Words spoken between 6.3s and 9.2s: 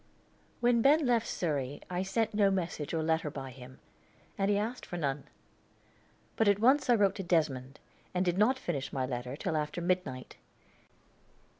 But at once I wrote to Desmond, and did not finish my